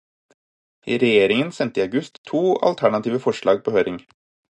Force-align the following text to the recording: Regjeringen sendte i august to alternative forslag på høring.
Regjeringen 0.87 1.51
sendte 1.57 1.81
i 1.81 1.83
august 1.83 2.17
to 2.31 2.41
alternative 2.71 3.21
forslag 3.27 3.63
på 3.69 3.75
høring. 3.77 4.01